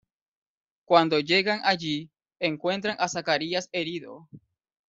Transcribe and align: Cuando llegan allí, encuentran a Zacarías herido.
Cuando 0.83 1.19
llegan 1.19 1.61
allí, 1.63 2.09
encuentran 2.39 2.95
a 2.99 3.07
Zacarías 3.07 3.69
herido. 3.71 4.27